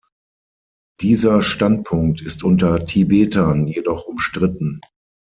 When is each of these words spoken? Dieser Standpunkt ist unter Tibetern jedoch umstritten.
Dieser 1.01 1.43
Standpunkt 1.43 2.21
ist 2.23 2.43
unter 2.43 2.83
Tibetern 2.83 3.67
jedoch 3.67 4.07
umstritten. 4.07 4.81